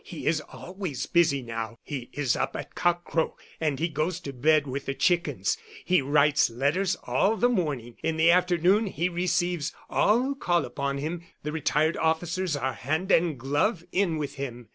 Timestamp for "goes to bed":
3.87-4.65